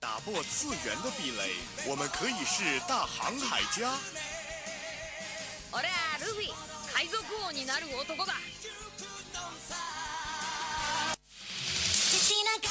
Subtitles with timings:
[0.00, 1.54] 打破次元的壁垒，
[1.86, 3.92] 我们可以是大航海家。
[5.70, 6.52] 俺はルフィ
[6.94, 8.34] 海賊王になる男だ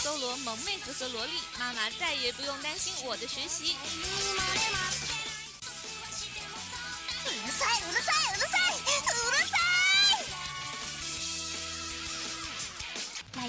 [0.04, 3.76] 搜罗萌妹子和萝莉，妈妈再也不用担心我的学习。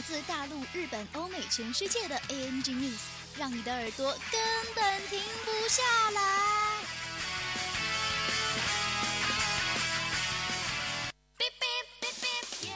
[0.09, 2.99] 自大陆、日本、欧美、全世界的 ANG News，
[3.37, 4.41] 让你的耳朵根
[4.75, 5.83] 本停不下
[6.13, 6.21] 来。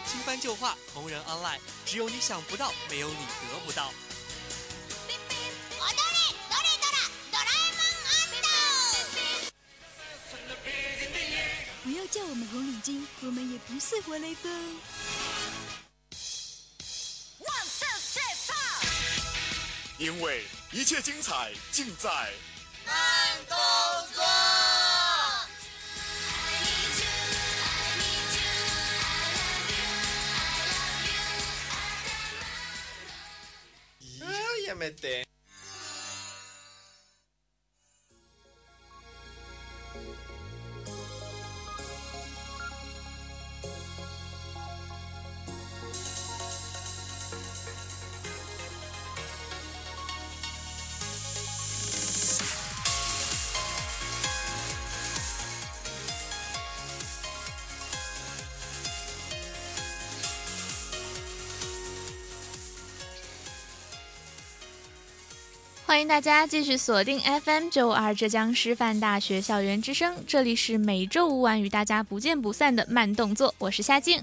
[0.04, 3.92] 新番旧话，同人 online，只有你想不到，没有你得不到。
[5.78, 6.96] 踊れどれドラ
[7.32, 7.80] ドラえも
[11.80, 14.52] ん不要叫我们红领巾，我们也不是活雷锋。
[19.98, 20.42] 因为
[20.72, 22.10] 一切精彩尽在
[22.86, 22.94] 慢
[23.48, 23.56] 动
[24.14, 24.22] 作。
[34.66, 35.25] やめて。
[65.87, 74.21] 欢迎大家继续锁定 FM 九五二浙江师范大学校园之声，这里是每周五晚与大家不见不散的慢动作，我是夏静。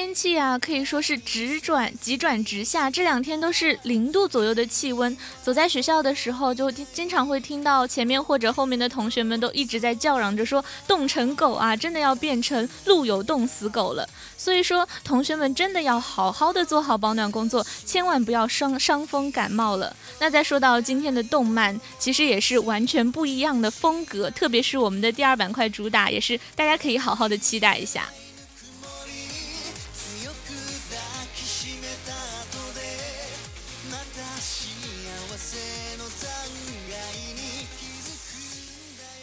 [0.00, 5.14] 天气啊，可以说是直转急转直下，这两天都是零度左右的气温。
[5.42, 19.94] 走在学校的时候，就经常会听到前面或者后面的同学们都一直在叫嚷着说：“冻成狗啊，真的要变成路有冻死狗了。”所以说，同学们真的要好好的做好保暖工作，千万不要伤伤风感冒了。
[20.18, 28.08] 那再说到今天的动漫，其实也是完全不一样的风格，特别是我们的第二板块主打，也是大家可以好好的期待一下。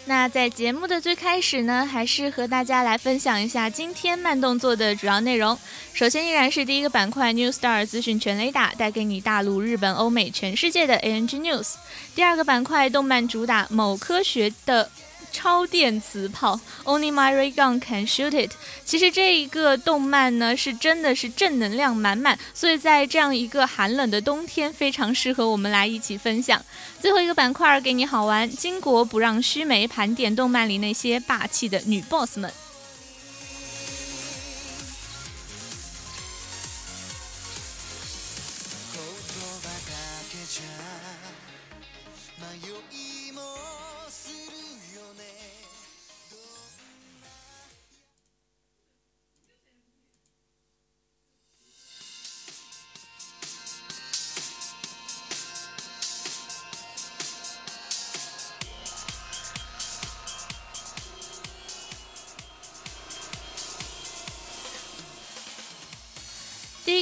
[0.07, 5.57] 那在节目的最开始呢，还是和大家来分享一下今天慢动作的主要内容。
[5.93, 11.73] 首先依然是第一个板块 New Star 资讯全雷达，带给你大陆、日本、欧美、全世界的 ANG News。
[12.15, 14.89] 第二个板块动漫主打某科学的。
[15.37, 18.53] 超电磁炮，Only my ray gun can shoot it。
[18.83, 26.59] 其实这一个动漫呢，是真的是正能量满满，所以在这样一个寒冷的冬天，非常适合我们来一起分享。
[26.99, 32.51] 最后一个板块给你好玩，巾帼不让须眉，盘点动漫里那些霸气的女 boss 们。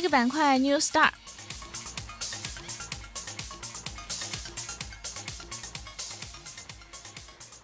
[0.06, 1.10] 个板块 New Star。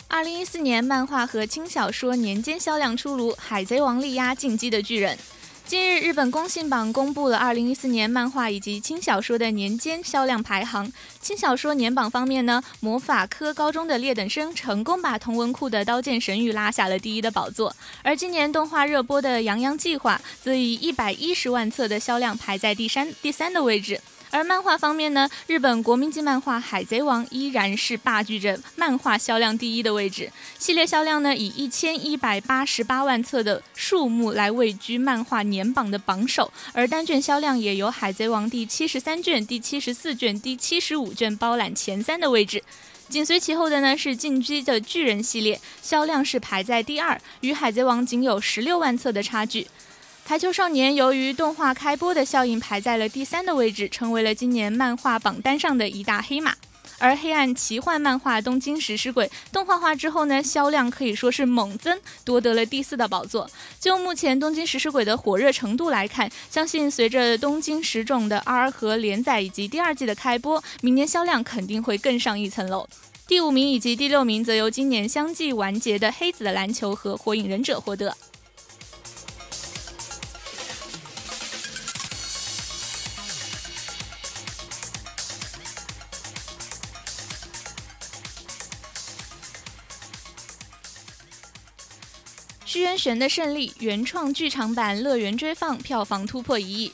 [0.07, 5.15] 二零一四年漫画和轻小说年间销量出炉，《海贼王》力压《进击的巨人》。
[5.67, 10.91] 近日，日本公信榜公布了二零一四年漫画以及轻小说的年间销量排行。
[11.31, 17.73] 新小说年榜方面呢，魔法科高中的劣等生成功把同文库的《刀剑神域》拉下了第一的宝座，
[18.03, 24.01] 而今年动画热播的《洋洋计划》则以一百一十万册的销量排在第三第三的位置。
[24.31, 42.63] 而漫画方面呢，日本国民级漫画《海贼王》依然是霸据着漫画销量第一的位置，系列销量呢以一千一百八十八万册的数目来位居漫画年榜的榜首，而单卷销量也由《海贼王》第七十三卷、第七十四卷、第七十五卷包揽前三的位置。
[43.09, 49.67] 紧随其后的呢是《进击的巨人》系列，销量是排在第二，与《海贼王》仅有十六万册的差距。
[50.25, 56.55] 排球少年由于动画开播的效应排在了第三的位置，成为了今年漫画榜单上的一大黑马。
[56.99, 63.49] 而黑暗奇幻漫画《东京食尸鬼》动画化之后呢，销量可以说是猛增，夺得了第四的宝座。
[63.79, 72.87] 就目前《东京食尸鬼》的火热程度来看，相信随着《东京食种》的 R 和连载以及第二季的开播，明年销量肯定会更上一层楼。
[73.27, 78.15] 第五名以及第六名则由今年相继完结的《黑子的篮球》和《火影忍者》获得。
[93.01, 96.93] 玄的胜利，原创剧场版《乐园追放》票房突破一亿。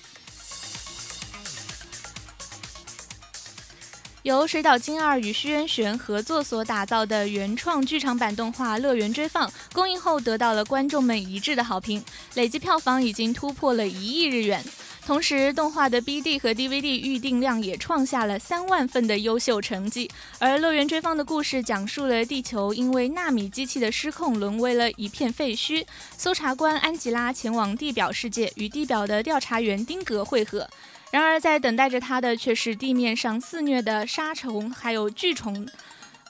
[4.23, 12.01] 由水岛精二与虚渊玄合作所打造的原创剧场版动画《乐园追放》公映后得到了观众们一致的好评，
[12.35, 14.63] 累计票房已经突破了一亿日元。
[15.07, 20.11] 同时，动画的 BD 和 DVD 预订量也创下了三万份的优秀成绩。
[20.37, 25.85] 而《乐园追放》的故事讲述了地球因为纳米机器的失控沦为了一片废墟，
[26.17, 30.69] 搜查官安吉拉前往地表世界与地表的调查员丁格会合。
[31.09, 35.65] 然而，在等待着他的却是地面上肆虐的沙虫还有巨虫。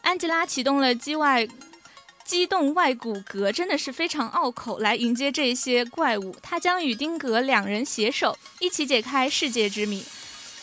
[0.04, 1.48] 安吉拉启动了机外。
[2.28, 6.36] 机动外骨骼真的是非常拗口，来迎接这些怪物。
[6.44, 10.04] 他将与丁格两人携手，一起解开世界之谜。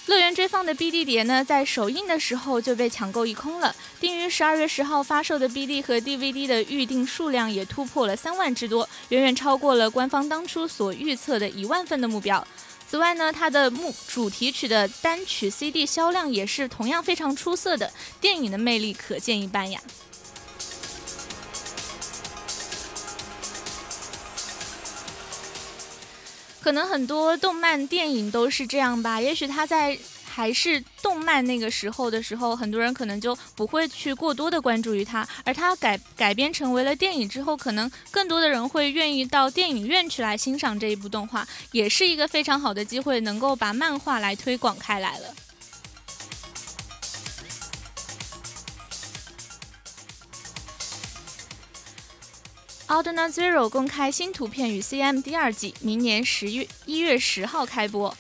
[0.05, 3.75] 乐园追放的 BD 碟呢，在首映的时候就被抢购一空了。
[3.99, 12.47] 定于十二月十号发售的 BD 和 DVD 的预订数量也突破了三万之多，远远超过了官方当初所预测的一万份的目标。
[12.87, 17.91] 此外呢，它的目主题曲的单曲 CD 销量也是同样非常出色的，
[18.21, 19.81] 电影的魅力可见一斑呀。
[26.65, 45.29] 可能很多动漫电影都是这样吧，也许他在还是动漫那个时候的时候，很多人可能就不会去过多的关注于他，而他改改编成为了电影之后，可能更多的人会愿意到电影院去来欣赏这一部动画，也是一个非常好的机会，能够把漫画来推广开来了。
[52.95, 58.17] 《Aldna Zero》公开新图片与 CM 第二季，明年十月一月十号开播。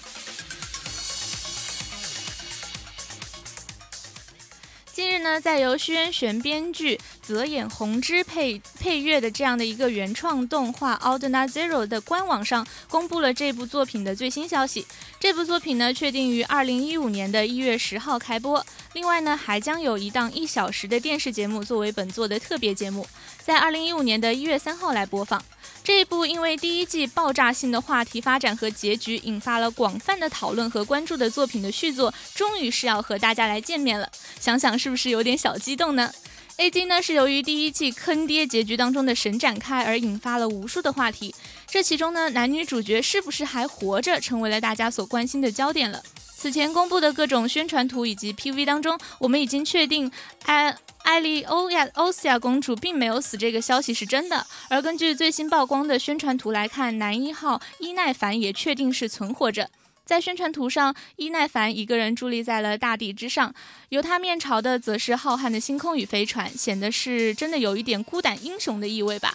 [4.92, 14.84] 近日呢，在由虚渊玄编剧、泽野弘之配配乐的这样的一个原创动画《Aldna Zero》的官网上，公布了这部作品的最新消息。
[15.20, 18.66] 这部作品呢，确定于二零一五年的一月十号开播。
[18.94, 23.06] 另外呢，还将有一档一小时的电视节目作为本作的特别节目，
[23.42, 25.44] 在二零一五年的一月三号来播放。
[25.82, 34.08] 这一部因为第一季爆炸性的话题发展和结局，引发了广泛的讨论和关注的作品的续作，终于是要和大家来见面了。
[34.38, 36.12] 想想是不是有点小激动呢
[36.58, 41.34] ？A G 呢是由于第一季坑爹结局当中的神展开而引发了无数的话题，
[41.66, 46.00] 这其中呢男女主角是不是还活着，成为了大家所关心的焦点了。
[46.44, 50.12] 此前公布的各种宣传图以及 PV 当中，我们已经确定
[50.44, 54.46] 艾艾莉欧亚欧西亚公主并没有死，这个消息是真的。
[54.68, 59.70] 而根据最新曝光的宣传图来看，男一号伊奈凡也确定是存活着。
[60.04, 63.54] 在宣传图上，伊奈凡一个人伫立在了大地之上，
[63.88, 69.34] 由他面朝的则是浩瀚的星空与飞船，显得是真的有一点孤胆英雄的意味吧。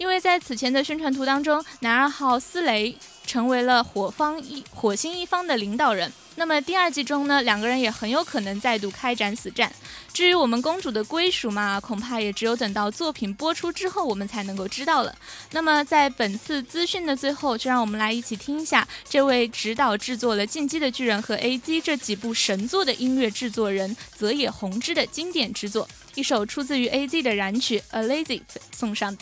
[0.00, 6.10] 因为在此前的宣传图当中，男二号斯雷成为了火方一火星一方的领导人。
[6.36, 9.70] 那么第二季中呢，两个人也很有可能再度开展死战。
[10.10, 15.14] 至于我们公主的归属嘛，恐怕也只有等到作品播出之后，我们才能够知道了。
[15.50, 28.38] 那么在本次资讯的最后，就让我们来一起听一下这位指导制作了《进击的巨人》和《A.Z》这几部神作的音乐制作人泽野弘之的经典之作，一首出自于《A.Z》的燃曲《A Lazy》
[28.72, 29.14] 送上。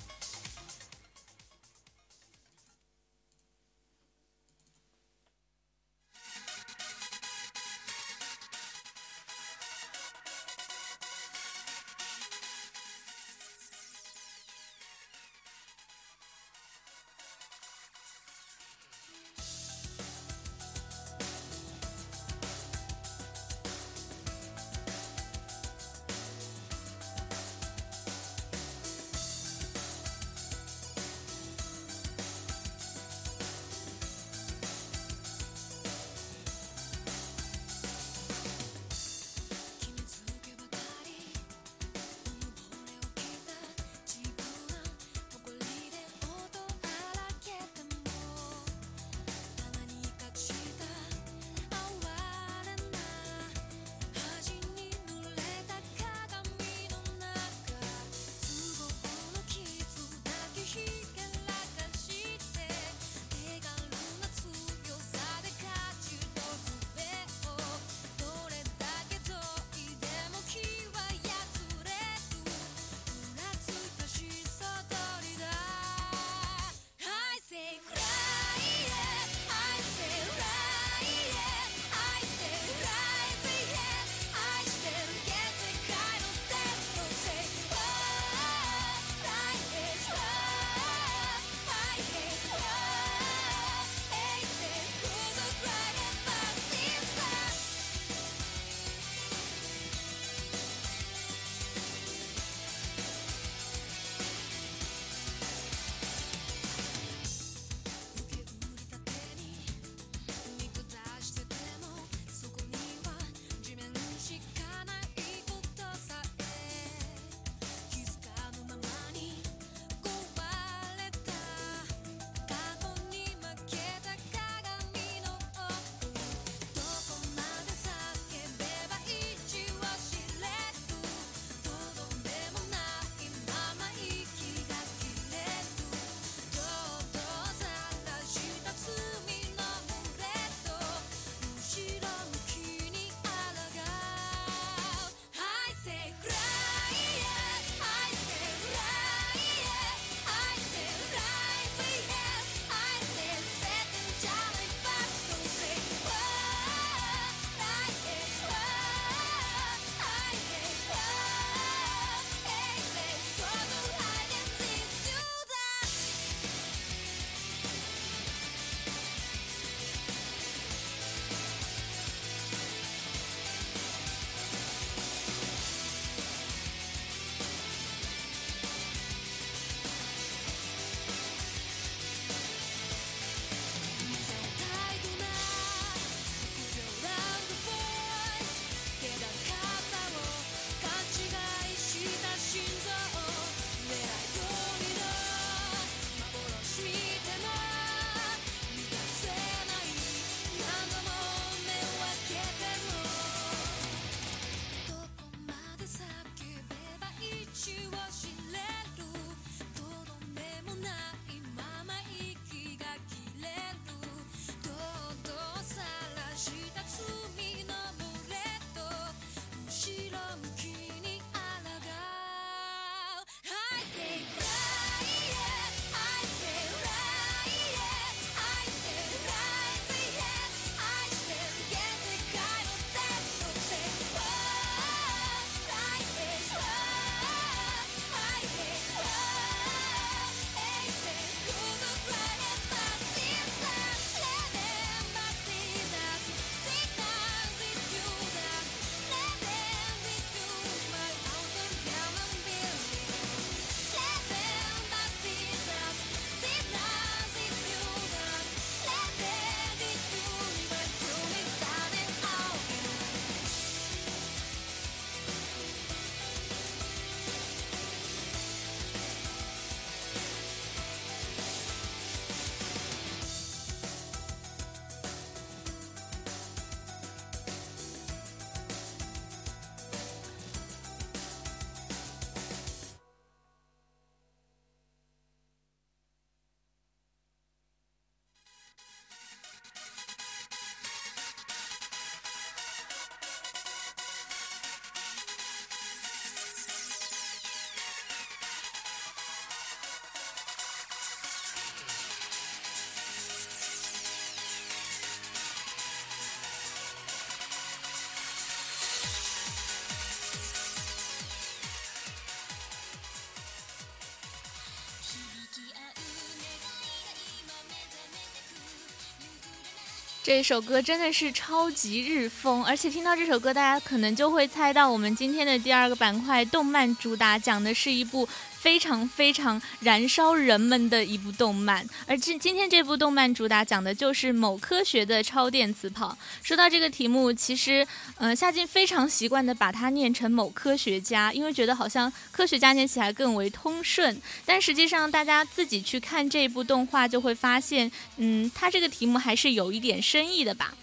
[320.28, 328.28] 这首歌真的是超级日风，而且听到这首歌，大家可能就会猜到我们今天的第二个板块——动漫主打，讲的是一部。
[328.68, 336.14] 非常非常燃烧人们的一部动漫，而今今天这部动漫主打讲的就是某科学的超电磁炮。
[336.42, 337.86] 说到这个题目，其实，
[338.18, 344.20] 嗯，夏静非常习惯的把它念成某科学家，因为觉得好像科学家念起来更为通顺。
[344.44, 350.74] 但实际上，大家自己去看这部动画就会发现，嗯，它这个题目还是有一点深意的吧。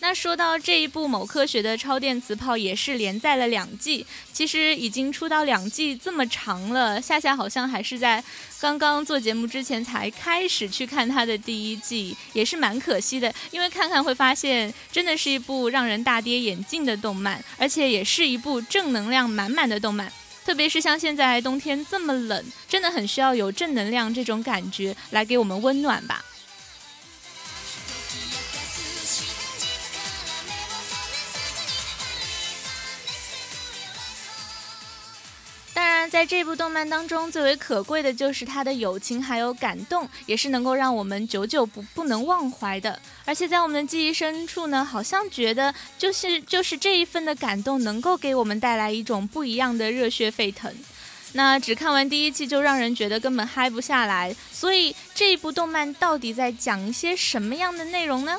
[0.00, 7.02] 那说到这一部某科学的超电磁炮，也是连载了两季，其实已经出到两季这么长了。
[7.02, 8.22] 夏夏好像还是在
[8.60, 13.34] 刚刚做节目之前才开始去看它的第一季，也是蛮可惜的。
[13.50, 20.10] 因为看看会发现，真的是一部让人大跌眼镜的动漫，而且也是一部正能量满满的动漫。
[20.44, 26.24] 特别是像现在冬天这么冷，真的很需要有正能量这种感觉来给我们温暖吧。
[36.08, 42.98] 在这部动漫当中，最为可贵的就是他的友情还有感动，也是能够让我们久久不不能忘怀的。
[43.24, 50.74] 而且在我们的记忆深处呢，好像觉得就是就是这一份的感动，能够给我们带来一种不一样的热血沸腾。
[51.34, 58.38] 那只看完第一季就让人觉得根本嗨不下来，所以这一部动漫到底在讲一些什么样的内容呢？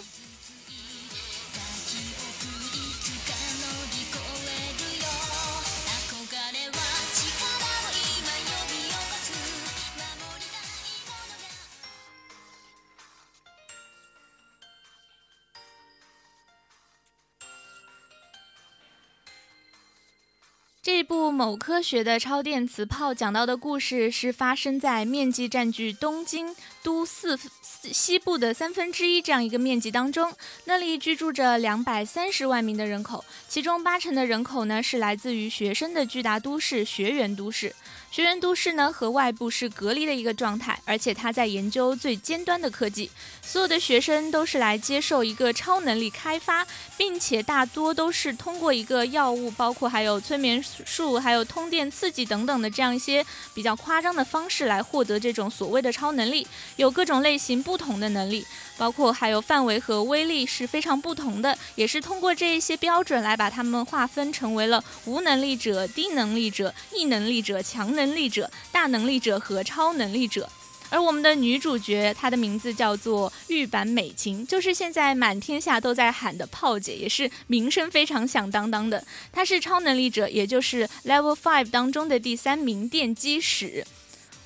[20.91, 30.34] 这部某科学的超电磁炮讲到的故事是发生在面积占据东京都四西部的三分之一这样一个面积当中，
[30.65, 37.75] 那里居住着两百三十万名的人口，其中八成的人口呢是来自于学生的巨大都市学园都市。
[38.11, 43.11] 学员都市呢和外部是隔离的一个状态，而且他在研究最尖端的科技。
[43.43, 46.65] 所有的学生都是来接受一个超能力开发，
[46.97, 53.23] 并且大多都是通过一个药物，包括还有催眠术、还有通电刺激等等的这样一些
[53.53, 56.47] 比较夸张的方式来获得这种所谓的超能力。
[56.77, 58.45] 有各种类型不同的能力，
[58.77, 67.95] 包括还有范围和威力是非常不同的，也是通过这一些标准来把他们划分成为了无能力者、低能力者、异能力者、强。
[67.99, 70.50] 能能力者、大能力者和超能力者，
[70.90, 79.05] 而我们的女主角，她的名字叫做玉坂美琴，就是现在满天下都在喊的炮姐，也是名声非常响当当的。
[79.31, 83.85] 她是超能力者，也就是 Level Five 当中的第三名电机使。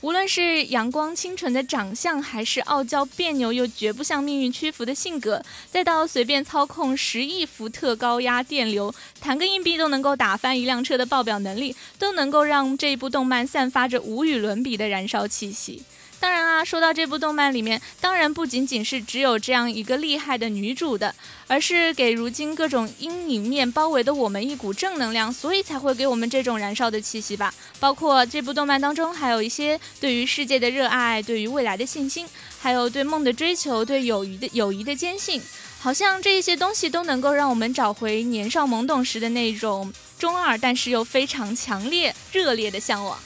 [0.03, 15.81] 无论是阳光清纯的长相，还是傲娇别扭又绝不向命运屈服的性格，再到随便操控十亿伏特高压电流，弹个硬币都能够打翻一辆车的爆表能力，都能够让这部动漫散发着无与伦比的燃烧气息。
[16.23, 21.13] 当然啊，说到这部动漫里面，当然不仅仅是只有这样一个厉害的女主的，
[21.47, 27.53] 而是给如今各种阴影面包围的我们一股正能量，所以才会给我们这种燃烧的气息吧。
[27.77, 32.25] 包括这部动漫当中，还有一些对于世界的热爱，对于未来的信心，
[32.57, 35.41] 还有对梦的追求，对友谊的友谊的坚信，
[35.81, 43.19] 好像这一些东西都能够让我们找回年少懵懂时的那种中二，但是又非常强烈热烈的向往。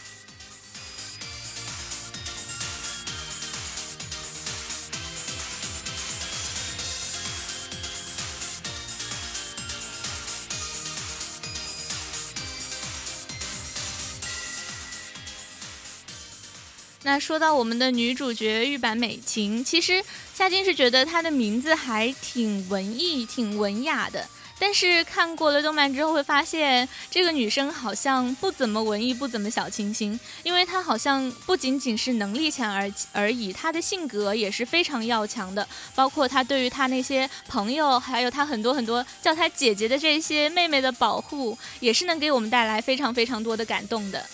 [17.08, 20.04] 那说到我们的女主角玉坂美琴，其实
[20.36, 24.28] 夏金是觉得她的名字还挺文艺、挺文雅的。
[24.60, 30.20] 但是看过了动漫之后，会发现这个女生好像不怎么文艺，不怎么小清新。
[30.44, 35.66] 因为她好像不仅仅是能力强而而已，她的性格也是非常要强的。
[35.96, 44.26] 包括她对于她那些朋友，还有她很多很多叫她姐姐的这些妹妹的保护，也是能给我们带来非常非常多的感动的。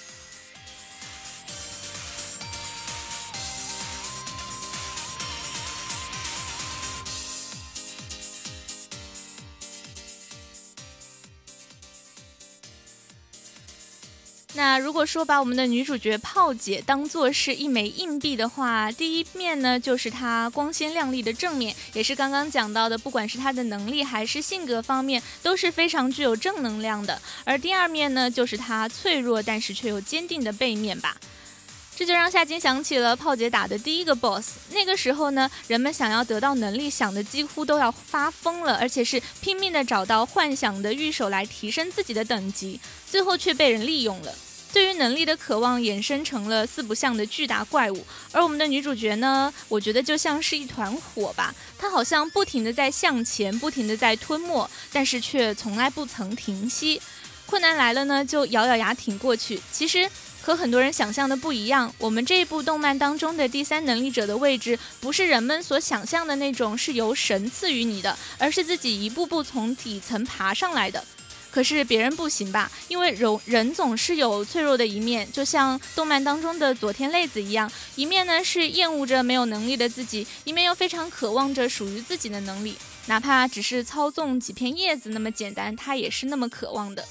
[14.66, 27.22] 那如果说把我们的女主角炮姐当做是一枚硬币的话，第一面呢就是她光鲜亮丽的正面，也是刚刚讲到的，不管是她的能力还是性格方面都是非常具有正能量的。
[27.44, 31.18] 而第二面呢，就是她脆弱但是却又坚定的背面吧。
[31.94, 34.60] 这就让夏金想起了炮姐打的第一个 boss。
[34.72, 42.80] 那个时候呢，人们想要得到能力，想的几乎都要发疯了，而且是拼命的找到幻想的御手来提升自己的等级，
[43.12, 44.34] 最后却被人利用了。
[44.74, 57.00] 对于能力的渴望衍生成了四不像的巨大怪物，而我们的女主角呢，我觉得就像是一团火吧，她好像不停的在向前，不停的在吞没，但是却从来不曾停息。
[57.46, 59.62] 困难来了呢，就咬咬牙挺过去。
[59.72, 60.10] 其实。
[60.46, 71.02] 和很多人想象的不一样，我们这一部动漫当中的第三能力者的位置，不是人们所想象的那种是由神赐予你的，而是自己一步步从底层爬上来的。
[71.54, 72.72] 可是别人不行吧？
[72.88, 87.08] 因为人人总是有脆弱的一面，就像动漫当中的佐天泪子一样，一面呢是厌恶着没有能力的自己，一面又非常渴望着属于自己的能力，哪怕只是操纵几片叶子那么简单，他也是那么渴望的。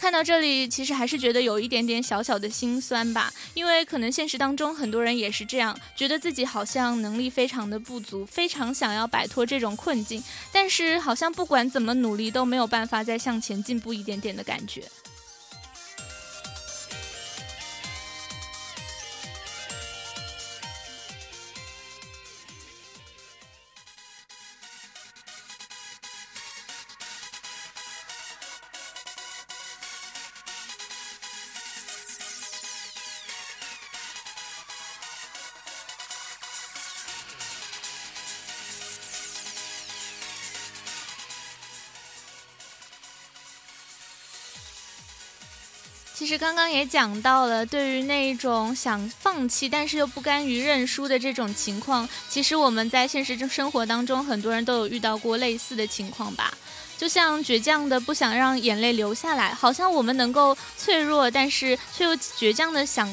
[0.00, 14.82] 看到这里，其实还是觉得有一点点小小的心酸吧，因为可能现实当中很多人也是这样，觉得自己好像能力非常的不足，非常想要摆脱这种困境，但是好像不管怎么努力都没有办法再向前进步一点点的感觉。
[46.40, 56.50] 刚刚也讲到了，对于那种想放弃但是又不甘于认输的这种情况，其实我们在现实生生活当中，很多人都有遇到过类似的情况吧。
[56.96, 63.06] 就像倔强的不想让眼泪流下来，好像我们能够脆弱，但是却又倔强的想。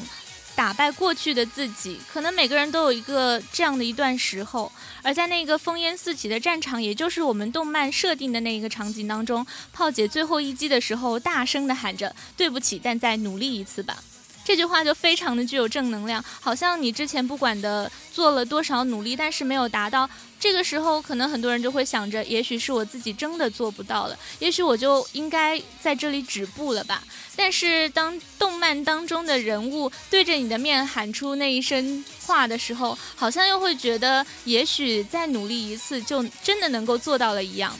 [0.58, 4.72] 打败过去的自己，可能每个人都有一个这样的一段时候。
[5.04, 14.02] 而在那个烽烟四起的战场，也就是我们动漫设定的那一个场景当中，炮姐最后一击的时候，大声的喊着：“对不起，但再努力一次吧。”
[14.48, 20.08] 这句话就非常的具有正能量，好像你之前不管的做了多少努力，但是没有达到，
[20.40, 27.04] 这个时候可能很多人就会想着，也许是我自己真的做不到了，也许我就应该在这里止步了吧。
[27.36, 37.78] 但是当动漫当中的人物对着你的面喊出那一声话的时候，好像又会觉得，也许再努力一次，就真的能够做到了一样。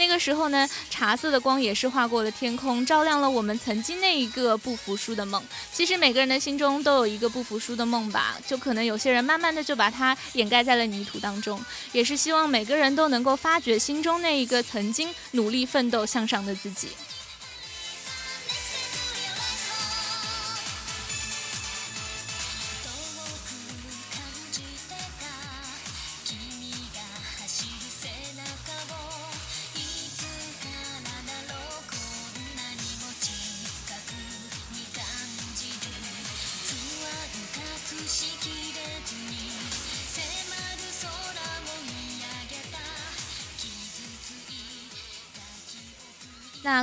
[0.00, 5.42] 那个时候呢，茶色的光也是划过了天空，照亮了我们曾经那一个不服输的梦。
[5.70, 11.62] 其实每个人的心中都有一个不服输的梦吧，就可能有些人慢慢的就把它掩盖在了泥土当中。
[11.92, 16.88] 也是希望每个人都能够发掘心中那一个曾经努力奋斗向上的自己。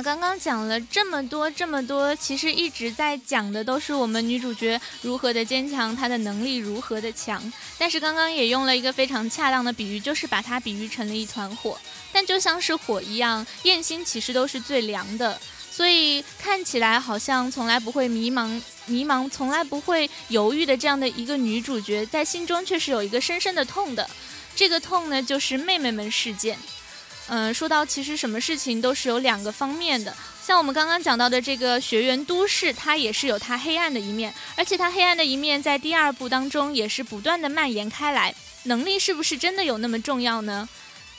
[0.02, 7.52] 刚刚讲了这么多这么多，其实一直在讲的都是我们女主角如何的坚强，她的能力如何的强。
[7.78, 11.78] 但是刚刚也用了一个非常恰当的比喻，就是把它比喻成了一团火。
[12.12, 15.40] 但就像是火一样，焰心其实都是最凉的。
[15.70, 24.08] 所以看起来好像从来不会迷茫、迷茫，从来不会犹豫的这样的一个女主角，在心中却是有一个深深的痛的。
[24.56, 26.58] 这个痛呢，就是妹妹们事件。
[27.28, 38.34] 嗯，说到其实什么事情都是有两个方面的，像我们刚刚讲到的这个学员都市，它也是有它黑暗的一面，而且它黑暗的一面在第二部当中也是不断的蔓延开来。
[38.64, 40.68] 能力是不是真的有那么重要呢？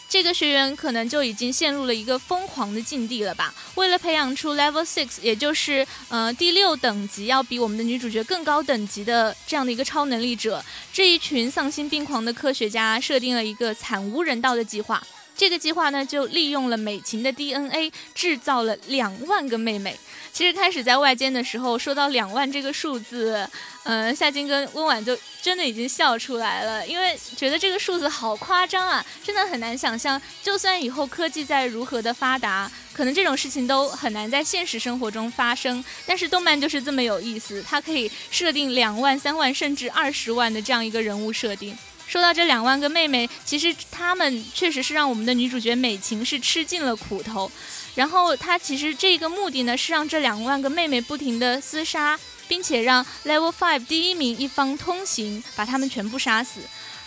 [0.09, 3.53] 这个学员可能就已经陷入了一个疯狂的境地了吧？
[3.75, 15.03] 为了培养出 Level Six，也就是呃第六等级，要比我们的女主角更高等级的这样的一个超能力者，这一群丧心病狂的科学家设定了一个惨无人道的计划。
[15.39, 19.97] 这个计划呢，就利用了美琴的 DNA 制造了两万个妹妹。
[20.33, 23.49] 其实开始在外间的时候，说到两万这个数字，
[23.83, 30.21] 嗯，夏金跟温婉就真的已经笑出来了，因为觉得这个数字好夸张啊，真的很难想象。
[30.43, 35.81] 就算以后科技再如何的发达，可能这种事情都很难在现实生活中发生。
[36.05, 41.77] 但是动漫就是这么有意思，它可以设定两万、三万甚至二十万的这样一个人物设定。
[42.09, 47.51] 说到这两万个妹妹，其实她们确实是让我们的女主角美琴是吃尽了苦头。
[47.93, 56.61] 然后她其实这个目的呢是让这两万个妹妹不停的厮杀，并且让 Level Five 第一名一方通行，把他们全部杀死。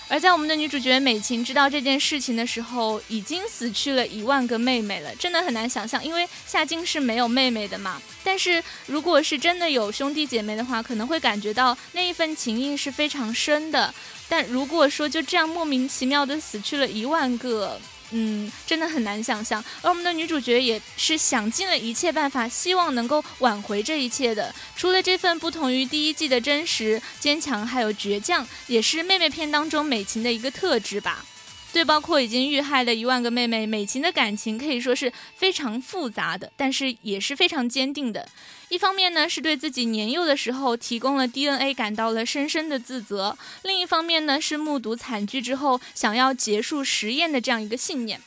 [0.08, 8.00] 而在我们的女主角美琴知道这件事情的时候，已经死去了一万个妹妹了，真的很难想象，因为夏京是没有妹妹的嘛。
[8.22, 13.92] 但是如果是真的有兄弟姐妹的话，可能会感觉到那一份情谊是非常深的。
[14.32, 17.78] 但如果说就这样莫名其妙的死去了一万个，
[18.12, 19.62] 嗯，真的很难想象。
[19.82, 24.54] 而我们的女主角也是想尽了一切办法，希望能够挽回这一切的。
[24.74, 31.22] 除了这份不同于第一季的真实、坚强，还有倔强，也是妹妹片当中美琴的一个特质吧。
[31.72, 38.28] 对，包括已经遇害的一万个妹妹，美琴的感情可以说是非常复杂的，但是也是非常坚定的。
[38.68, 48.20] 一方面呢，是对自己年幼的时候提供了 DNA 感到了深深的自责；另一方面呢，是目睹惨剧之后想要结束实验的这样一个信念。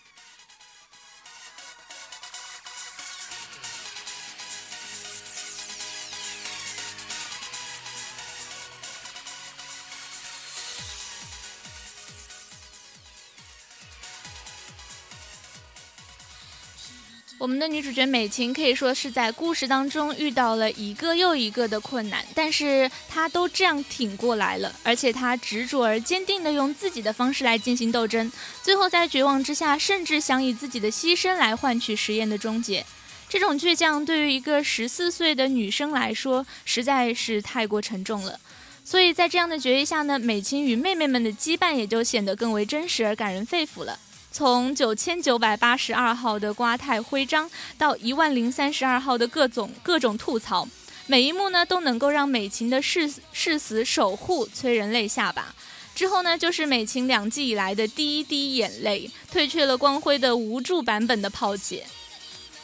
[17.45, 28.31] 我们的女主角美琴可以说是在故事当中遇到了一个又一个的困难，但是她都这样挺过来了，而且她执着而坚定地用自己的方式来进行斗争，
[28.63, 32.83] 最后在绝望之下，甚至想以自己的牺牲来换取实验的终结。
[33.29, 38.39] 这种倔强对于一个十四岁的女生来说实在是太过沉重了，
[38.83, 43.99] 所以在这样的决议下呢，美琴与妹妹们的羁绊也就显得更为真实而感人肺腑了。
[44.37, 50.67] 从九千九百八十二号的瓜太徽章到一万零三十二号的各种各种吐槽，
[51.07, 55.55] 每一幕呢都能够让美琴的誓誓死守护催人泪下吧。
[55.95, 61.85] 之后呢，就是美琴两季以来的第一滴眼泪，褪去了光辉的无助版本的炮姐。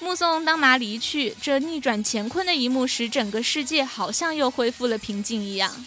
[0.02, 5.86] 目送当麻离去，这逆转乾坤的一幕时，整个世界好像又恢复了平静一样。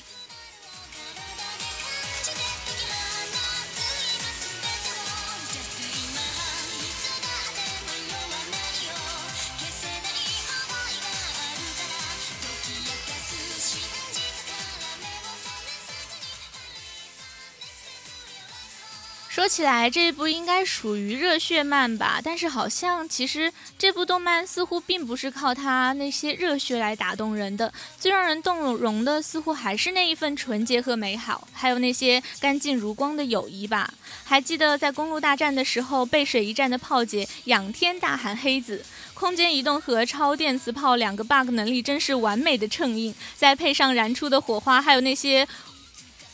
[19.44, 22.18] 说起来，这部应该属于热血漫吧？
[22.24, 33.92] 但是好像其实这部动漫似乎并不是靠它那些热血来打动人的，最让人动容的似乎还是那一份纯洁和美好，还有那些干净如光的友谊吧。
[34.24, 45.46] 还记得在公路大战的时候，背水一战的炮姐仰天大喊“黑子”，空间移动和超电磁炮两个 bug 能力真是完美的衬映，再配上燃出的火花，还有那些。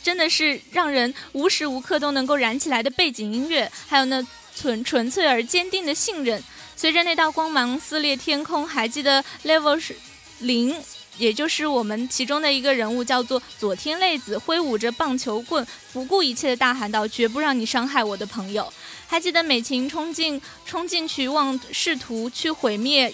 [0.03, 6.43] 真的是让人无时无刻都能够燃起来的背景音乐，还有那纯纯粹而坚定的信任。
[6.75, 9.95] 随着那道光芒撕裂天空，还记得 Level 是
[10.39, 10.75] 零，
[11.17, 18.71] 也就是我们其中的一个人物叫做佐天泪子，挥舞着棒球棍，不顾一切的大喊道：“绝不让你伤害我的朋友。”
[19.07, 23.13] 还记得美琴冲进冲进去，望试图去毁灭。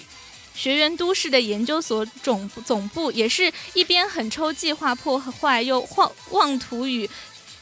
[0.58, 7.08] 学园都市的研究所总总部也是一边狠抽计划破坏，又妄妄图与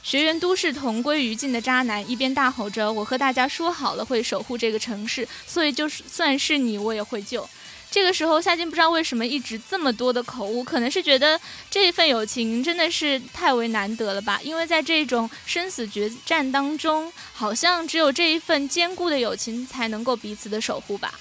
[0.01, 7.45] 学园都市同归于尽的渣男，一边大吼着：“我和大家说好了，会守护这个城市，所以就算是你，我也会救。”
[7.91, 11.37] 这个时候，夏金不知道为什么一直这么多的口误，可能是觉得
[11.69, 14.39] 这一份友情真的是太为难得了吧？
[14.41, 21.13] 因为在这种生死决战当中，好像只有这一份坚固的友情才能够彼此的守护吧。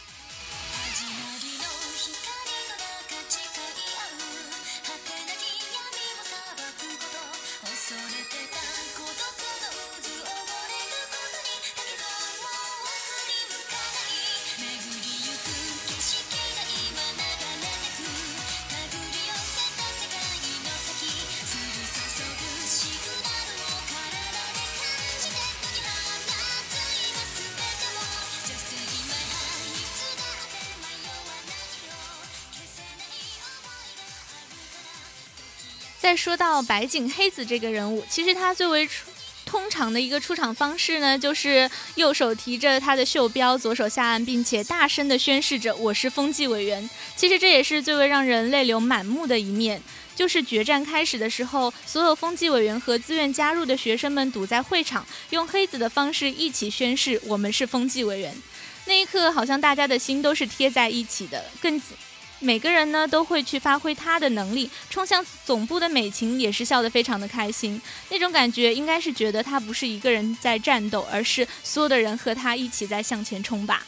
[36.17, 38.89] 说到白井黑子这个人物，其实他最为
[39.45, 46.89] 通常的一个出场方式呢，就是右手提着他的袖标，左手下按，并且大声的宣誓着“我是风纪委员”。
[47.15, 49.81] 其实这也是最为让人泪流满目的一面，
[50.17, 58.35] 就是决战开始的时候，所有风纪委员和自愿加入的学生们堵在会场，用黑子的方式一起宣誓“我们是风纪委员”。
[58.87, 61.81] 那一刻，好像大家的心都是贴在一起的，更。
[62.45, 67.81] 每个人呢都会去发挥他的能力，冲向总部的美琴也是笑得非常的开心，
[68.11, 73.83] 那种感觉应该是觉得他不是一个人在战斗，而是所有的人和他一起在向前冲吧。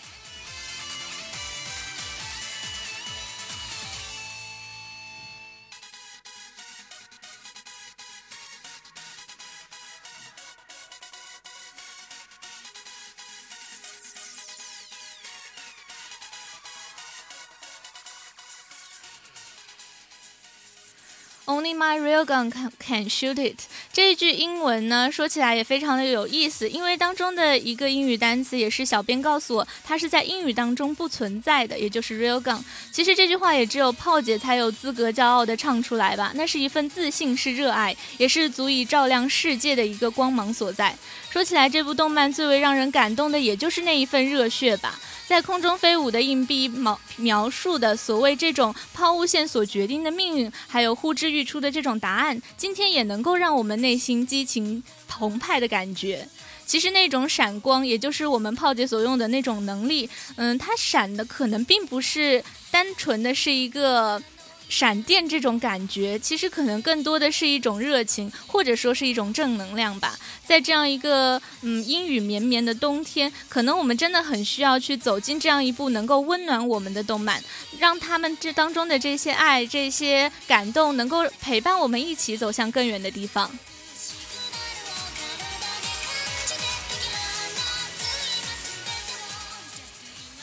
[21.66, 23.58] Only my real gun can can shoot it。
[23.92, 32.62] 这一句英文呢，说起来也非常的有意思，因为当中的一个英语单词也是小编告诉我，它是在英语当中不存在的，也就是 real gun。
[32.92, 40.96] 其实这句话也只有炮姐才有资格骄傲的唱出来吧，那是一份自信，是热爱，也是足以照亮世界的一个光芒所在。
[41.36, 44.98] 说起来，这部动漫最为让人感动的，也就是那一份热血吧。
[45.26, 56.26] 在空中飞舞的硬币描描述的所谓这种抛物线所决定的命运，还有呼之欲出的这种答案，今天也能够让我们内心激情澎湃的感觉。
[56.64, 64.22] 其实那种闪光，也就是我们炮姐所用的那种能力，嗯，它闪的可能并不是单纯的是一个。
[64.68, 70.18] 闪电这种感觉，其实可能更多的是一种热情，或者说是一种正能量吧。
[70.44, 77.42] 在这样一个嗯阴雨绵绵的冬天，可能我们真的很需要去走进这样一部能够温暖我们的动漫，
[77.78, 83.50] 让他们这当中的这些爱、这些感动，能够陪伴我们一起走向更远的地方。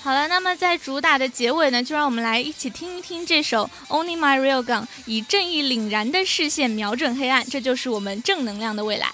[0.04, 9.14] 好了，那么在主打的结尾呢，就让我们来一起听一听这首《Only My Real Gun》，以正义凛然的视线瞄准黑暗，这就是我们正能量的未来。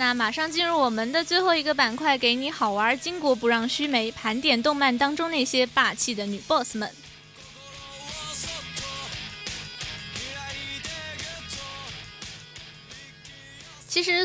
[0.00, 6.90] 那马上进入我们的最后一个板块，给你好玩，巾帼不让须眉，盘点动漫当中那些霸气的女 boss 们。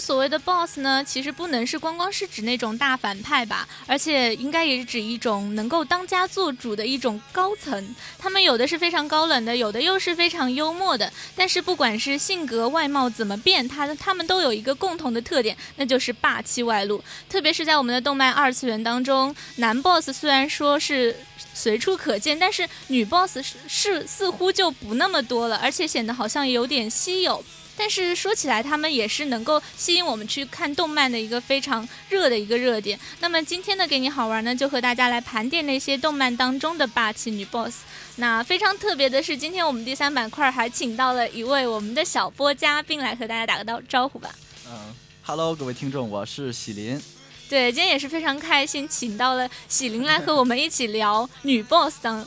[0.06, 7.96] 所谓的 boss 呢，其实不能是光光是指那种大反派吧，而且应该也是指一种能够当家做主的一种高层。
[8.20, 11.12] 他们有的是非常高冷的，有的又是非常幽默的。
[11.36, 17.04] 但是不管是性格外貌怎么变，他他们都有一个共同的特点，那就是霸气外露。
[17.28, 21.16] 特别是在我们的动漫二次元当中，男 boss 虽然说是
[21.56, 27.44] 随处可见，但是女 boss 是是似乎就不那么多了，而且显得好像有点稀有。
[27.78, 33.00] 但是说起来，他们也是能够吸引我们去看动漫的一个非常热的一个热点。
[33.20, 37.80] 那么今天的给你好玩呢，就和大家来盘点那些动漫当中的霸气女 boss。
[38.18, 44.34] 那非常特别的是，今天我们第三板块还请到了一位我们的小波嘉宾来和大家打个招招呼吧。
[44.68, 47.02] 嗯，Hello，各位听众，我是喜林。
[47.50, 52.26] 对，今天也是非常开心，请到了喜林来和我们一起聊女 boss 当。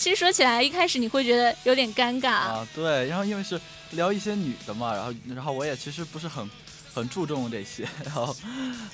[0.00, 2.68] 其实说起来，一开始你会觉得有点尴尬啊。
[2.74, 3.60] 对，然后因为是。
[3.94, 6.48] 聊一些女的嘛，然后然后我也其实不是很
[6.94, 8.32] 很注重这些，然后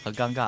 [0.03, 0.41] 很尴尬。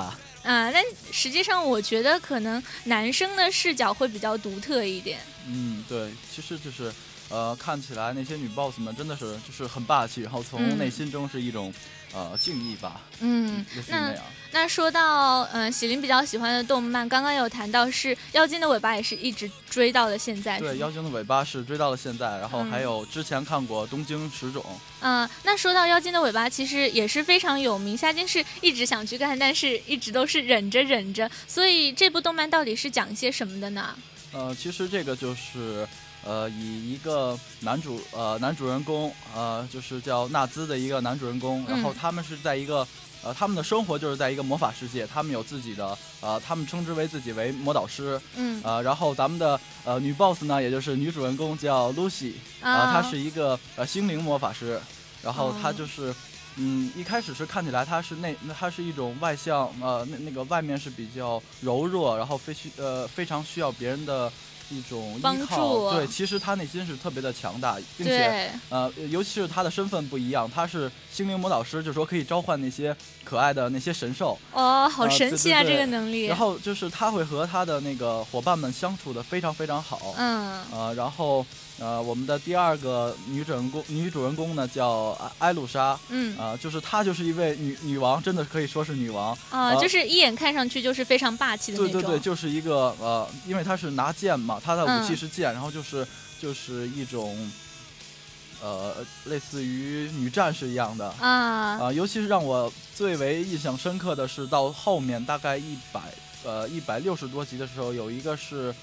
[0.42, 0.82] 啊，但
[1.12, 5.20] 实际上我觉得可能男生的视角会比较独特一点。
[5.46, 6.90] 嗯，对，其实就是
[7.28, 11.72] 呃，看起来那些女 boss 们真的是就是很霸气，然后从内心中是一种。
[12.14, 13.02] 呃，敬意吧。
[13.20, 14.14] 嗯，那
[14.50, 20.58] 那说到嗯，喜林比较喜欢的动漫，刚刚有谈到是《妖精的尾巴》，也是一直追到了现在。
[20.58, 24.62] 对，《妖精的尾巴》是追到了现在，然后还有之前看过《东京十种》。
[25.00, 31.30] 嗯，那说到《妖精的尾巴》，其实也是非常有名，夏金是一直想去看，但是一直都是忍着忍着。
[31.46, 33.94] 所以这部动漫到底是讲一些什么的呢？
[34.32, 35.86] 呃，其实这个就是。
[36.24, 42.86] 呃，以一个男主呃男主人公呃就是叫纳兹的一个男主人公，然后他们是在一个
[43.22, 54.78] 呃他们的生活就是在一个魔法世界，他们有自己的呃他们称之为自己为魔导师，嗯呃然后咱们的呃女 boss 呢，也就是女主人公叫 Lucy，啊她是一个呃心灵魔法师，
[55.22, 56.14] 然后她就是
[56.56, 64.30] 嗯一开始是看起来她是那她是一种外向呃那那个外面是比较柔弱，然后非需呃非常需要别人的。
[64.70, 74.38] 一种依靠，对，其实他内心是特别的强大，并且呃，尤其是他的身份不一样，他是心灵魔导师，就是说可以召唤那些可爱的那些神兽。
[74.52, 76.26] 哦，好神奇啊，这个能力。
[76.26, 80.14] 然后就是他会和他的那个伙伴们相处的非常非常好。
[80.16, 80.62] 嗯。
[80.72, 81.44] 呃，然后。
[81.80, 91.92] 呃，我们的第二个女主人公，女主人公呢叫艾艾露莎，嗯，啊，就是她就是一位女女王，真的可以说是女王啊，就是一眼看上去就是非常霸气的那种。
[91.92, 96.04] 对对对，就是一个呃，因为她是拿剑嘛，她的武器是剑，然后就是
[96.40, 97.48] 就是一种，
[98.60, 106.00] 呃，类似于女战士一样的啊啊，尤其是让我最为印象深刻的是到后面大概一百
[106.42, 108.74] 呃一百六十多集的时候，有一个是。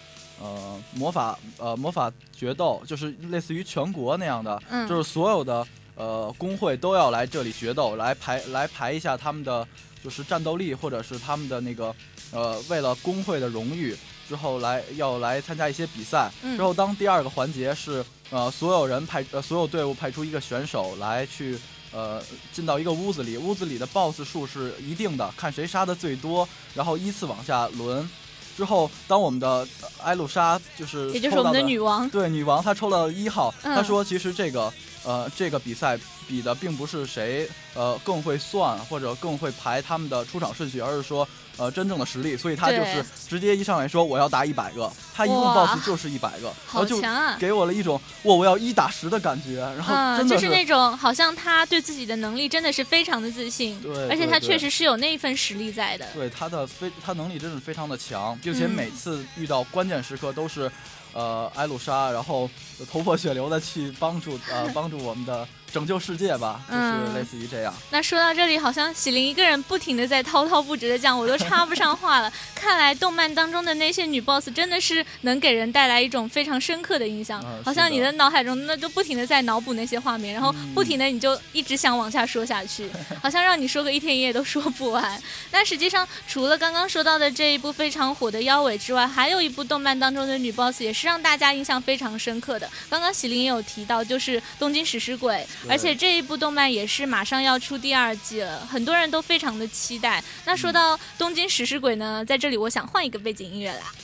[0.42, 5.66] 呃，魔法呃魔法决斗就是类似于全国那样的，就是所有的
[5.96, 9.66] 呃工会都要来这里决斗，来排来排一下他们的
[10.04, 11.96] 就是战斗力，或者是他们的那个
[12.32, 13.96] 呃为了工会的荣誉
[14.28, 16.30] 之后来要来参加一些比赛。
[16.42, 21.58] 之后当第二个环节是呃所有人派呃所有队伍派出一个选手来去
[21.94, 22.22] 呃
[22.52, 28.08] 进到一个屋子里，屋子里的 BOSS 数是一定的，看谁杀的最多，然后依次往下轮。
[28.56, 29.68] 之后，当我们的
[30.03, 33.53] 艾露莎就是，也就是我们的女王，对女王，她抽了一号。
[33.62, 34.72] 她说，其实这个，
[35.06, 35.97] 呃，这个比赛
[36.28, 41.28] 比的并不是谁，呃，更会算或者更会排他们的出场顺序，而是说。
[41.58, 47.01] 呃，真正的实力，所以他就是直接一上来说我要打一百个，他一共 boss 就是一百个，然后就
[47.39, 60.70] 给我了一种我我要一打十的感觉，然后真的是那种好像他对自己的能力真的是非常的自信，对，而且他确实是有那一份实力在的，对他的非他能力真是非常的强，并且每次遇到关键时刻都是，
[61.16, 62.47] 呃，艾露莎，然后
[62.91, 65.47] 头破血流的去帮助呃帮助我们的。
[65.76, 67.73] 拯救世界吧，就是类似于这样。
[67.89, 72.32] 那说到这里，好像喜灵一个人不停的在滔滔不绝的讲，我都插不上话了。
[72.55, 82.89] 看来动漫当中的那些女 boss 真的是能给人带来一种非常深刻的印象，好像你的脑海中那就不停的在脑补那些画面，然后不停的你就一直想往下说下去，
[83.21, 85.21] 好像让你说个一天一夜都说不完。
[85.51, 92.69] 那实际上除了刚刚说到的这一部非常火的妖尾之外，还有一部动漫当中的女 boss 也是让大家印象非常深刻的。
[92.89, 95.45] 刚刚喜灵也有提到，就是东京食尸鬼。
[95.68, 100.24] 而且这一部动漫也是马上要出第二季了，很多人都非常的期待。
[100.45, 103.91] 那说到东京食尸鬼呢，在这里我想换一个背景音乐啦。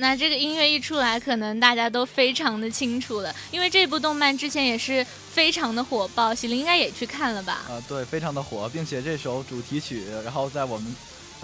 [0.00, 7.60] 那这个音乐一出来，可能大家都非常的清楚了，因为这部动漫之前也是非常的火爆，喜林应该也去看了吧？
[7.68, 10.96] 啊、对，非常的火，并且这首主题曲，然后在我们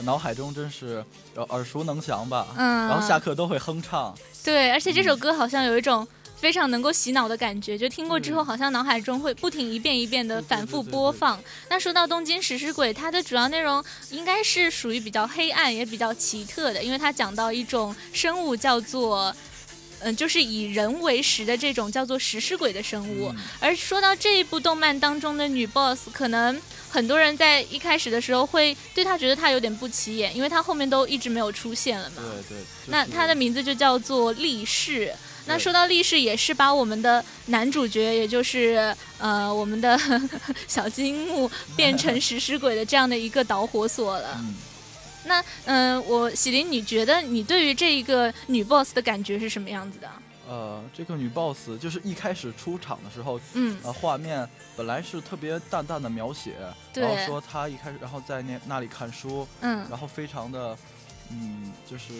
[0.02, 1.04] 脑海中真是
[1.34, 2.48] 呃耳熟能详吧。
[2.56, 4.14] 嗯然后下课都会哼唱。
[4.42, 11.42] 对，而且这首歌好像有一种非常能够洗脑的感觉，就听过之后，好像脑海中会不停一遍一遍的反复播放。
[11.68, 19.34] 那说到《东京食尸鬼》，它的主要内容应该是属于比较黑暗，也比较奇特的，因为它讲到一种生物叫做。
[20.00, 23.30] 嗯，就是以人为食的这种叫做食尸鬼的生物。
[23.30, 26.60] 嗯而说到这一部动漫当中的女 boss，可能
[26.90, 32.16] 很多人在一开始的时候会对她觉得她有点不起眼，因为她后面都一直没有出现了嘛。
[32.22, 32.64] 对对。
[32.88, 35.10] 那就是它的名字就叫做力士。
[35.46, 39.98] 那说到力士，也是把我们的男主角，也就是呃我们的
[40.66, 44.36] 小金木变成食尸鬼的这样的一个导火索了。
[44.40, 44.54] 嗯，
[45.24, 50.10] 那嗯、呃我喜林，你觉得你对于这一个女 boss 的感觉是什么样子的？
[50.48, 56.54] 呃，这个女 boss 就是一开始出场的时候，嗯，呃，画面本来是特别淡淡的描写，
[56.92, 60.76] 对然后说她一开始，然后在那那里看书，嗯，然后非常的，
[61.30, 62.12] 嗯，就是。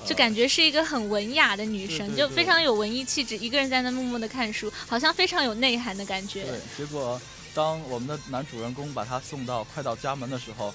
[0.00, 6.44] 呃就感觉是一个很文雅的女生，就非常有文艺气质，一个人在那默默的看书，好像非常有内涵的感觉。
[6.44, 7.20] 对，结果
[7.54, 10.72] 当我们的男主人公把她送到快到家门的时候，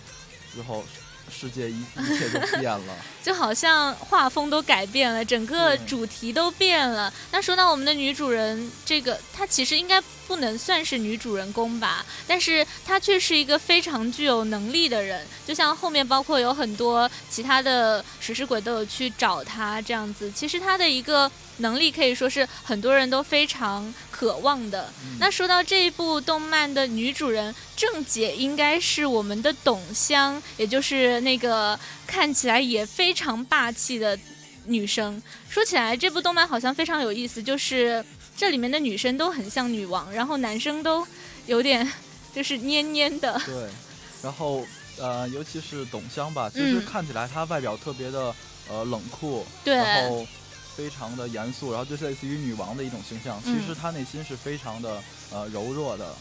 [0.54, 0.84] 之后
[1.32, 2.96] 世界一一切都变了。
[3.24, 7.12] 就好像画风都改变了，整个主题都变了。
[7.32, 15.26] 那说到我们的女主人，这个她其实应该不能算是女主人公吧，但是她却是一个非常具有能力的人。
[15.48, 24.92] 就像后面包括有很多其他的食尸鬼都有去找她这样子，其实她的一个能力可以说是很多人都非常渴望的。
[25.04, 34.18] 嗯那说到这一部动漫的女主人郑姐，应该是我们的董香，也就是那个看起来也非常霸气的
[34.66, 35.22] 女生。
[35.50, 38.04] 说起来，这部动漫好像非常有意思，就是
[38.36, 41.06] 这里面的女生都很像女王，然后男生都
[41.46, 41.90] 有点
[42.34, 43.40] 就是蔫蔫的。
[43.46, 43.70] 对，
[44.24, 44.66] 然后
[44.98, 48.36] 呃，尤其是董香吧，其实嗯看起来她外表特别的
[48.68, 50.26] 呃冷酷，对然后
[50.76, 53.42] 非常的严肃，然后就是类似于女王的一种形象。
[53.46, 55.02] 嗯其实她内心是非常的
[55.32, 56.14] 呃柔弱的。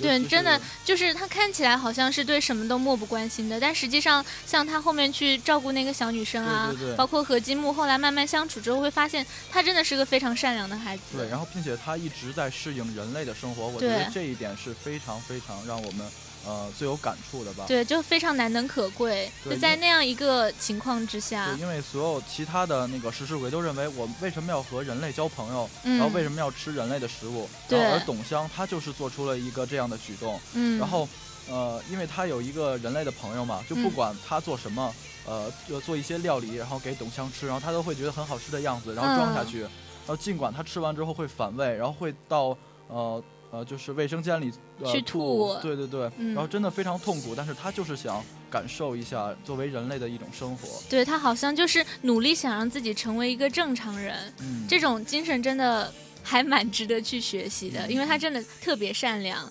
[0.00, 11.02] 对真的就是她看起来好像是对什么都漠不关心的，但实际上像她后面去照顾那个小女生啊，对对对包括和金木后来慢慢相处之后，会发现她真的是个非常善良的孩子。
[11.16, 16.06] 对，然后并且她一直在适应人类的生活，我觉得这一点是非常非常让我们
[16.48, 17.64] 呃最有感触的吧。
[17.68, 19.30] 对，就非常难能可贵。
[19.44, 31.06] 就在那样一个情况之下对，，因为所有其他的那个食尸鬼都认为我为什么要和人类交朋友，嗯，然后为什么要吃人类的食物，对然后而董香她就是做出了一个这样的举动，嗯，然后
[31.50, 34.94] 呃，因为她有一个人类的朋友嘛，就不嗯管她做什么，
[35.26, 39.70] 呃，就做一些料理，然后给董香吃，然后她都会觉得很好吃的样子，然后装下嗯去，然
[40.08, 42.56] 后尽管他吃完之后会反胃，然后会到
[42.88, 43.22] 呃。
[43.50, 45.60] 呃，就是卫生间里、呃、去吐吐。
[45.62, 46.34] 对对对，嗯。
[46.34, 55.92] 然后真的非常痛苦，但是他就是想感受一下作为人类的一种生活，对他好像就是努力想让自己成为一个正常人，嗯，这种精神真的
[56.22, 57.90] 还蛮值得去学习的，嗯。
[57.92, 59.50] 因为他真的特别善良。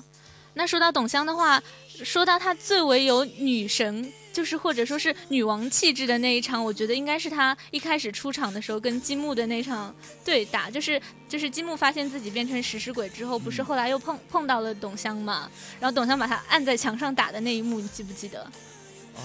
[0.54, 1.62] 那说到董香的话，
[2.04, 9.92] 说到她最为有女神，就是或者说是女王气质的那一场，我觉得应该是她一开始出场的时候跟金木的那场
[10.24, 18.46] 对打，就是就是金木发现自己变成食尸鬼之后，不是嗯后来又碰碰到了董香嘛，然后董香把他按在墙上打的那一幕，你记不记得？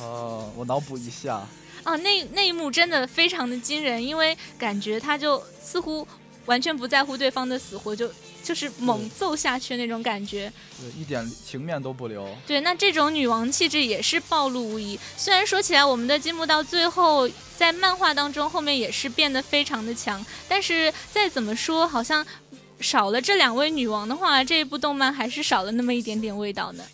[0.00, 1.46] 呃，我脑补一下，
[1.84, 6.08] 哦，那那一幕真的非常的惊人，因为感觉他就似乎
[6.46, 8.10] 完全不在乎对方的死活，就
[8.42, 10.52] 就是猛揍下去那种感觉。
[10.78, 12.28] 对，一点情面都不留。
[12.46, 14.98] 对，那这种女王气质也是暴露无遗。
[15.16, 22.26] 虽然说起来，我们的金木到最后在漫画当中后面也是变得非常的强，但是再怎么说，好像
[22.80, 26.84] 少了这两位女王的话，这一部动漫还是少了那么一点点味道呢。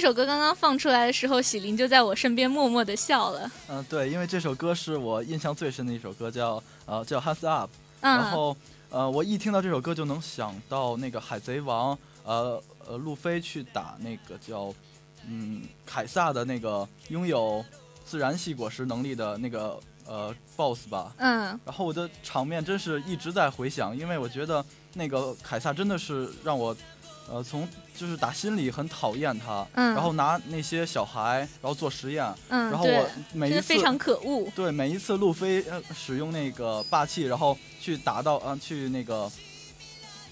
[0.00, 3.50] 这首歌刚刚放出来的时候，喜林就在我身边默默的笑了。
[3.66, 7.68] 嗯、对，因为这首歌是我印象最深的一首歌，叫呃叫《Hands Up》。
[8.00, 8.56] 然嗯后
[8.90, 14.72] 呃，我一听到这首歌就能想到那个海贼王，呃呃，路飞去打那个叫
[15.26, 17.64] 嗯凯撒的那个拥有
[18.06, 21.12] 自然系果实能力的那个呃 BOSS 吧。
[21.16, 26.76] 嗯然后我的场面真是一直在回想，因为我觉得那个凯撒真的是让我，
[27.30, 34.50] 呃，从就是打心里很讨厌他，嗯，然后拿那些小孩，然后做实验，嗯，然后我每一次非常可恶。
[34.56, 39.30] 对每一次路飞呃使用那个霸气，然后去打到呃去那个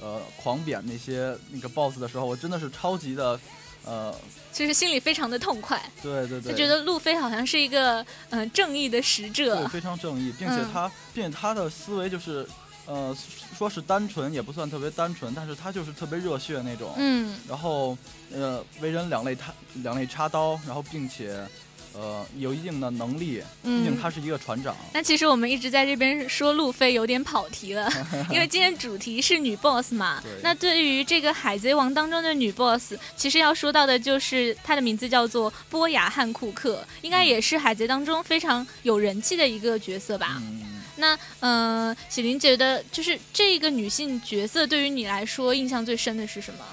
[0.00, 3.38] 呃狂扁那些那个 BOSS 的时候，我真的是超级的
[3.84, 4.14] 呃，
[4.50, 9.68] 就是心里非常的痛快，对对对，就觉得路飞好像是一个嗯、呃正义的使者对者。
[9.68, 12.48] 非常正义，并且嗯他、并且他的思维就是。
[12.86, 13.16] 呃，
[13.56, 16.94] 说是单纯也不算特别单纯，但是他就是特别热血那种。
[16.96, 17.96] 嗯然后
[18.32, 21.46] 呃，为人两肋插两肋插刀，然后并且
[21.92, 23.98] 呃有一定的能力，毕竟嗯。
[24.00, 24.76] 他是一个船长。
[24.92, 27.90] 那其实我们一直在这边说路飞有点跑题了，
[28.30, 30.30] 因为今天主题是女 boss 嘛对。
[30.42, 40.40] 那对于这个海贼王当中的女 boss，其实要说到的就是她的名字叫做波雅汉库克，应该也是海贼当中非常有人气的一个角色吧。
[40.42, 40.62] 嗯，
[40.96, 46.64] 那嗯、呃喜林觉得就是这个女性角色对于你来说印象最深的是什么？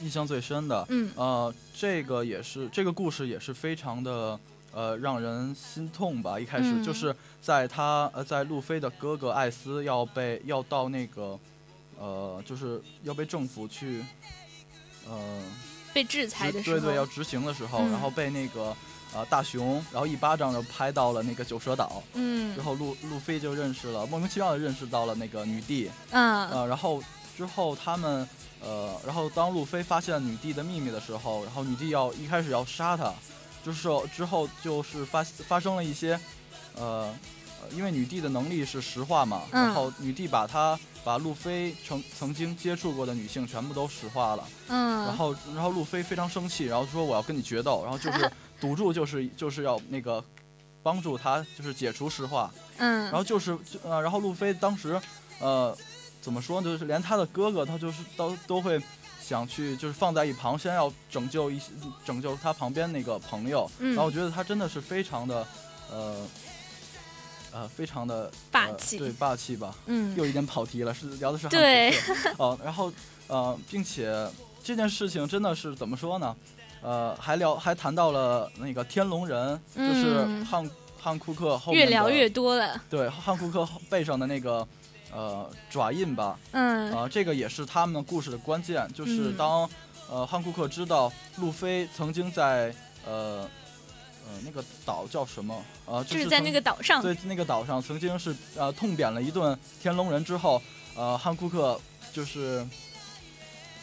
[0.00, 4.38] 印象最深的，嗯呃，这个也是这个故事也是非常的
[4.72, 6.38] 呃让人心痛吧。
[6.38, 11.38] 一开始、嗯就是在他呃在路飞的哥哥艾斯要被要到那个
[11.98, 14.04] 呃就是要被政府去
[15.08, 15.42] 呃
[15.92, 18.76] 被制裁的时候，对对要执行的时候，嗯然后被那个
[19.14, 22.54] 呃大雄然后一巴掌就拍到了那个九蛇岛，嗯。
[22.54, 26.48] 之后路路飞就认识了莫名其妙的认识到了那个女帝，嗯。
[26.50, 27.02] 呃，然后
[27.36, 28.28] 之后他们，
[28.60, 33.12] 呃，然后当路飞发现女帝的秘密的时候，然后女帝要一开始要杀他，
[33.64, 36.18] 就是说之后就是发发生了一些，
[36.74, 37.14] 呃，
[37.62, 48.30] 呃因为女帝的能力是石化嘛，嗯然后女帝把她把路飞曾曾经接触过的女性全部都石化了，嗯，然后然后路飞非常生气，然后说我要跟你决斗，然后就是
[48.60, 50.24] 赌注就是就是要那个
[50.82, 55.00] 帮助他就是解除石化，嗯，然后就是就呃，然后路飞当时，
[55.38, 55.76] 呃，
[56.20, 56.64] 怎么说呢？
[56.64, 58.80] 就是连他的哥哥，他就是都都会
[59.20, 61.66] 想去，就是放在一旁，先要拯救一些
[62.04, 63.70] 拯救他旁边那个朋友。
[63.78, 65.46] 嗯然后我觉得他真的是非常的，
[65.90, 66.26] 呃，
[67.52, 69.74] 呃，非常的霸气呃对霸气吧。
[69.86, 72.92] 嗯又一点跑题了，是聊的是汉对普克哦，然后
[73.26, 74.28] 呃，并且
[74.64, 76.34] 这件事情真的是怎么说呢？
[76.82, 80.44] 呃，还聊还谈到了那个天龙人，就是嗯。
[80.44, 80.70] 汉
[81.00, 82.80] 汉库克后面越聊越多了。
[82.90, 84.66] 对，汉库克背上的那个
[85.12, 86.92] 呃爪印吧，嗯。
[86.92, 89.36] 啊、这个也是他们故事的关键，就是嗯。
[89.36, 89.70] 当、
[90.10, 92.74] 呃汉库克知道路飞曾经在
[93.06, 93.48] 呃
[94.26, 95.54] 呃那个岛叫什么？
[95.86, 100.60] 呃，就是是在那个岛上，对那个岛上曾经是呃痛扁了一顿天龙人之后，
[100.96, 101.80] 呃汉库克
[102.12, 102.66] 就是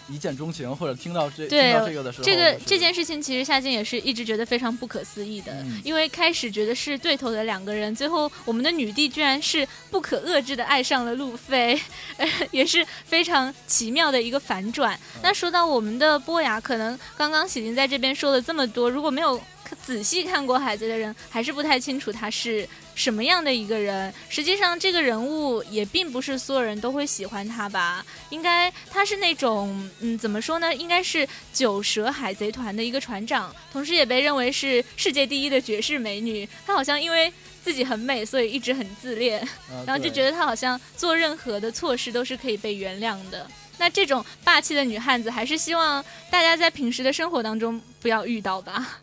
[0.08, 11.80] 一见钟情， 或者听到这听到这个的时候，这个这件事情其实夏静也是一直觉得非常不可思议的，嗯因为开始觉得是对头的两个人，最后我们的女帝居然是不可遏制的爱上了路飞，
[12.18, 14.96] 呃 也是非常奇妙的一个反转。
[15.16, 19.42] 嗯那说到我们的波雅，可能刚刚喜林在这边说了这么多，如果没有
[19.84, 24.12] 仔细看过《海贼》的人，还是不太清楚他是什么样的一个人。
[24.30, 28.04] 实际上，这个人物也并不是所有人都会喜欢他吧。
[28.30, 30.74] 应该他是那种，嗯，怎么说呢？
[30.74, 36.48] 应该是九蛇海贼团的一个船长，同时也被认为是世界第一的绝世美女。
[36.66, 37.32] 她好像因为
[37.64, 39.40] 自己很美，所以一直很自恋，
[39.70, 43.46] 呃 然后就觉得她好像做任何的错事都是可以被原谅的。
[43.78, 49.00] 那这种霸气的女汉子，还是希望大家在平时的生活当中不要遇到吧。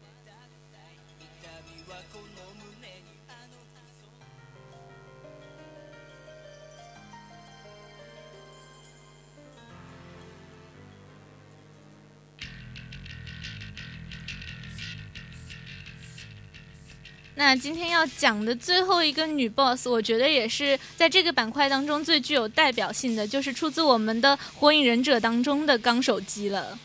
[17.34, 26.78] 那今天要讲的最后一个女 boss，我觉得也是在这个板块当中最具有代表性的，就是出自我们的《火影忍者》当中的纲手机了。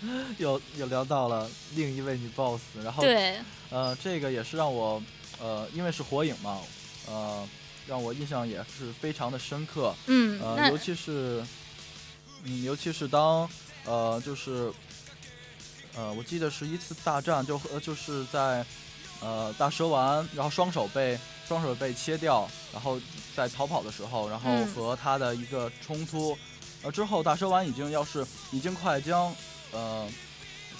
[0.38, 5.02] 又又聊到了另一位女 boss，然后对，呃，这个也是让我，
[5.38, 6.58] 呃，因为是火影嘛，
[7.06, 7.46] 呃，
[7.86, 9.94] 让我印象也是非常的深刻。
[10.06, 11.44] 嗯，呃，那尤其是，
[12.44, 13.46] 嗯，尤其是当，
[13.84, 14.72] 呃，就是，
[15.94, 18.64] 呃，我记得是一次大战，就呃就是在，
[19.20, 22.98] 呃，大蛇丸，然后双手被双手被切掉，然后
[23.36, 26.36] 在逃跑的时候，然后嗯和他的一个冲突，
[26.82, 29.34] 呃，之后大蛇丸已经要是已经快将，
[29.72, 30.08] 呃。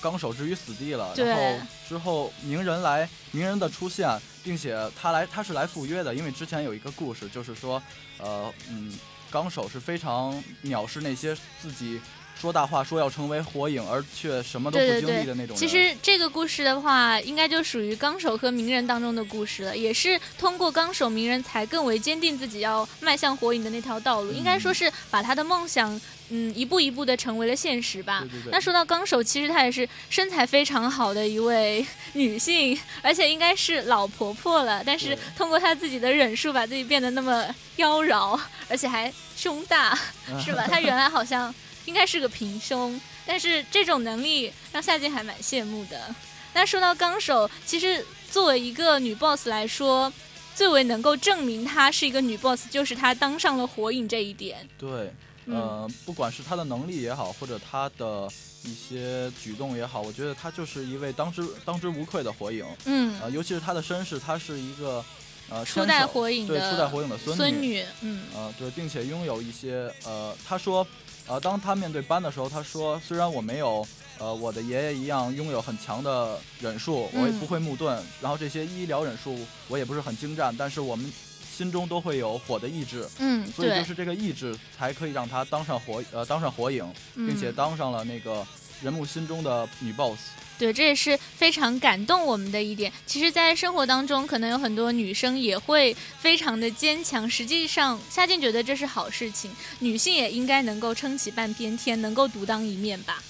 [0.03, 1.13] 纲手置于死地了。
[1.15, 4.09] 然后之后鸣人来，鸣人的出现，
[4.43, 7.83] 并且他来他是来赴约的，因为之前有一个故事，就是说，
[8.17, 8.99] 呃嗯，
[9.31, 12.01] 纲手是非常藐视那些自己
[12.41, 15.57] 说大话说要成为火影，而却什么都不经历的那种人。
[15.57, 28.21] 其实这个故事的话，应该就属于纲手和鸣人当中的故事了，也是通过纲手鸣人才更为坚定自己要迈向火影的那条道路，应该说是把他的梦想，嗯，一步一步的成为了现实吧。
[28.21, 31.85] 对对对那说到纲手，其实她也是身材非常好的一位
[32.15, 34.83] 女性，而且应该是老婆婆了。
[34.83, 39.95] 但是通过她自己的忍术，把自己变得那么妖娆，而且还胸大，
[40.43, 40.67] 是吧？
[40.67, 41.55] 她原来好像
[41.91, 46.15] 应该是个平胸，但是这种能力让夏静还蛮羡慕的。
[46.55, 50.11] 那说到纲手，其实作为一个女 boss 来说，
[50.55, 54.57] 最为能够证明她是一个女 boss，就是她当上了火影这一点。
[54.79, 55.13] 对，
[55.47, 58.29] 嗯，呃，不管是她的能力也好，或者她的
[58.63, 62.65] 一些举动也好，我觉得她就是一位当之当之无愧的火影。
[62.85, 65.05] 嗯，呃，尤其是她的身世，她是一个
[65.49, 70.87] 呃初代火影的对初代火影的孙孙女，嗯呃，对，并且拥有一些呃，他说，
[71.31, 73.87] 呃，当他面对斑的时候，他说，虽然我没有
[74.19, 77.39] 呃我的爷爷一样拥有很强的忍术，我也嗯。
[77.39, 81.09] 不会木盾，然后这些医疗忍术我也不是很精湛，但是我们
[81.49, 87.55] 心中都会有火的意志，嗯，所以就，是这个意志才可以让他当上火呃当上火影，并且嗯。
[87.55, 88.45] 当上了那个
[88.83, 90.19] 人们心中的女 boss。
[90.59, 92.93] 对，这也是非常感动我们的一点。
[93.07, 97.29] 其实，在生活当中，可能有很多女生也会非常的坚强。
[97.29, 103.23] 实际上，夏静觉得这是好事情，女性也应该能够撑起半边天，能够独当一面吧。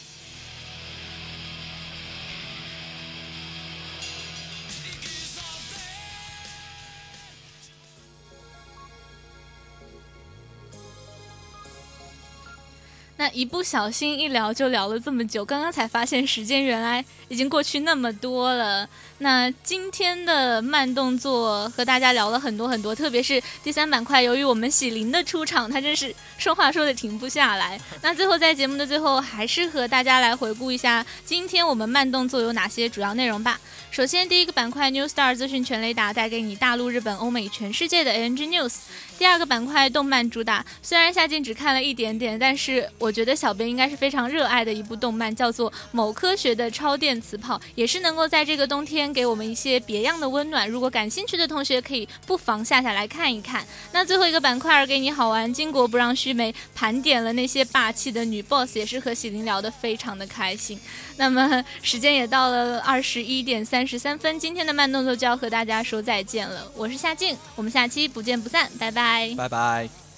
[13.21, 18.89] 那一不小心一聊就聊了这么久，刚刚才发现时间原来已经过去那么多了。
[19.19, 27.79] 那今天的慢动作和大家聊了很多很多，特别是第三板块，由于我们喜林的出场，他真是说话说的停不下来。
[28.01, 33.61] 那最后在节目的最后，还是和大家来回顾一下今天我们慢动作有哪些主要内容吧。
[33.91, 38.77] 首先，第一个板块 New Star 资讯全雷达带给你大陆、日本、欧美、全世界的 ANG News。
[39.21, 50.67] 第二个板块动漫主打，虽然夏静只看了一点点，但是我觉得小编应该是非常热爱的一部动漫，叫做《某科学的超电磁炮》，也是能够在这个冬天给我们一些别样的温暖。
[50.67, 53.63] 如果感兴趣的同学可以不妨下下来看一看。
[53.93, 60.81] 那最后一个板块儿给你好玩，巾帼不让须眉，盘点了那些霸气的女 boss，也是和喜林聊得非常的开心。
[61.19, 66.73] 那么时间也到了二十一点三十三分，今天的慢动作就要和大家说再见了。
[66.75, 69.49] 我是夏静，我们下期不见不散，拜拜。
[69.49, 70.10] 拜。